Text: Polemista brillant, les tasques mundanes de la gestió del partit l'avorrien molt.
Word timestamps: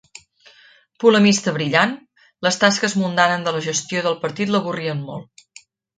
Polemista 1.03 1.53
brillant, 1.57 1.93
les 2.47 2.57
tasques 2.63 2.95
mundanes 3.03 3.45
de 3.49 3.53
la 3.59 3.61
gestió 3.67 4.03
del 4.07 4.19
partit 4.25 4.55
l'avorrien 4.55 5.05
molt. 5.13 5.51